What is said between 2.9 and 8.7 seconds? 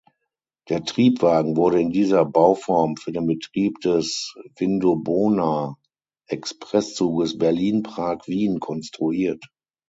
für den Betrieb des „Vindobona“-Expresszuges Berlin–Prag–Wien